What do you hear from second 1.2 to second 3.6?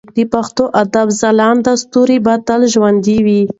ځلانده ستوري به تل ژوندي وي.